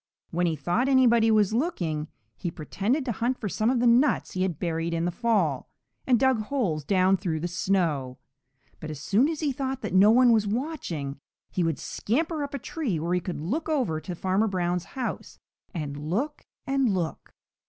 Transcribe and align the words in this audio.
When 0.31 0.47
he 0.47 0.55
thought 0.55 0.89
anybody 0.89 1.29
was 1.29 1.53
looking, 1.53 2.07
he 2.35 2.49
pretended 2.49 3.05
to 3.05 3.11
hunt 3.11 3.37
for 3.37 3.47
some 3.47 3.69
of 3.69 3.79
the 3.79 3.85
nuts 3.85 4.31
he 4.31 4.41
had 4.41 4.57
buried 4.57 4.95
in 4.95 5.05
the 5.05 5.11
fall, 5.11 5.69
and 6.07 6.19
dug 6.19 6.39
holes 6.41 6.83
down 6.83 7.17
through 7.17 7.39
the 7.39 7.47
snow. 7.47 8.17
But 8.79 8.89
as 8.89 8.99
soon 8.99 9.29
as 9.29 9.41
he 9.41 9.51
thought 9.51 9.83
that 9.83 9.93
no 9.93 10.09
one 10.09 10.31
was 10.31 10.47
watching, 10.47 11.19
he 11.51 11.63
would 11.63 11.77
scamper 11.77 12.43
up 12.43 12.55
a 12.55 12.57
tree 12.57 12.99
where 12.99 13.13
he 13.13 13.19
could 13.19 13.39
look 13.39 13.69
over 13.69 14.01
to 14.01 14.15
Farmer 14.15 14.47
Brown's 14.47 14.85
house 14.97 15.37
and 15.71 15.95
look 15.95 16.47
and 16.65 16.89
look. 16.91 17.35